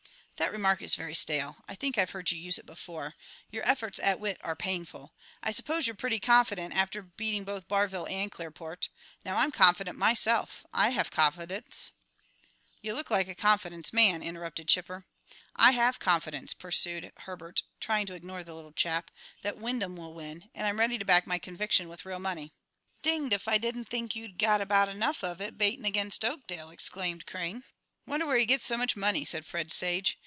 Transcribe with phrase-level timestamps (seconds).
[0.37, 3.13] "That remark is very stale; I think I've heard you use it before.
[3.51, 5.13] Your efforts at wit are painful.
[5.43, 8.89] I suppose you're pretty confident, after beating both Barville and Clearport?
[9.23, 11.91] Now I'm confident myself; I have confidence"
[12.81, 15.05] "You look like a confidence man," interrupted Chipper.
[15.55, 19.11] "I have confidence," pursued Herbert, trying to ignore the little chap,
[19.43, 22.51] "that Wyndham will win; and I'm ready to back my conviction with real money."
[23.03, 27.27] "Dinged if I didn't think yeou'd got abaout enough of it bating against Oakdale!" exclaimed
[27.27, 27.63] Crane.
[28.07, 30.17] "Wonder where he gets so much money?" said Fred Sage.